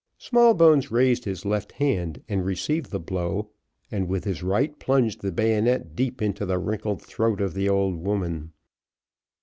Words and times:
Smallbones 0.17 0.89
raised 0.89 1.25
his 1.25 1.45
left 1.45 1.73
arm, 1.79 2.13
and 2.27 2.43
received 2.43 2.89
the 2.89 2.99
blow, 2.99 3.51
and 3.91 4.07
with 4.07 4.23
his 4.23 4.41
right 4.41 4.79
plunged 4.79 5.21
the 5.21 5.31
bayonet 5.31 5.95
deep 5.95 6.23
into 6.23 6.43
the 6.43 6.57
wrinkled 6.57 7.03
throat 7.03 7.39
of 7.39 7.53
the 7.53 7.69
old 7.69 7.97
woman. 7.97 8.51